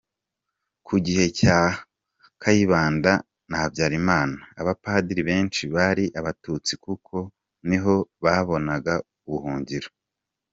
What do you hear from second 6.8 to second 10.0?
kuko niho babonaga ubuhungiro.